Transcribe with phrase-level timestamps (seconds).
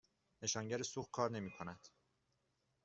[0.41, 1.87] نشانگر سوخت کار نمی کند.